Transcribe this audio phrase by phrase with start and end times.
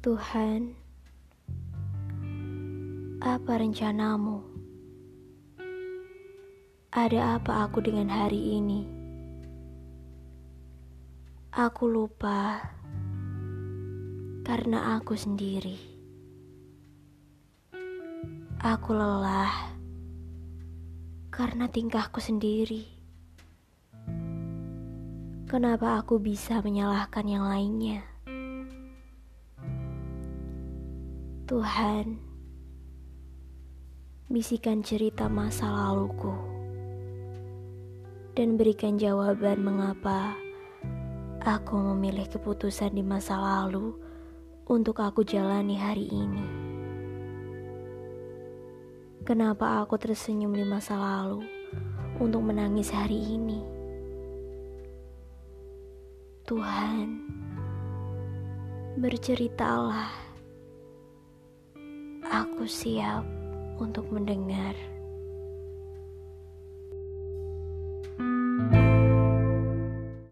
[0.00, 0.72] Tuhan,
[3.20, 4.40] apa rencanamu?
[6.88, 8.80] Ada apa aku dengan hari ini?
[11.52, 12.64] Aku lupa
[14.40, 15.76] karena aku sendiri.
[18.56, 19.52] Aku lelah
[21.28, 22.88] karena tingkahku sendiri.
[25.44, 28.00] Kenapa aku bisa menyalahkan yang lainnya?
[31.50, 32.14] Tuhan,
[34.30, 36.30] bisikan cerita masa laluku
[38.38, 40.38] dan berikan jawaban mengapa
[41.42, 43.98] aku memilih keputusan di masa lalu
[44.70, 46.46] untuk aku jalani hari ini.
[49.26, 51.42] Kenapa aku tersenyum di masa lalu
[52.22, 53.58] untuk menangis hari ini?
[56.46, 57.26] Tuhan,
[59.02, 60.29] berceritalah.
[62.30, 63.26] Aku siap
[63.82, 64.78] untuk mendengar.